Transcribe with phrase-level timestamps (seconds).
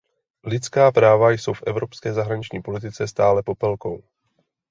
[0.43, 4.03] Lidská práva jsou v evropské zahraniční politice stále Popelkou.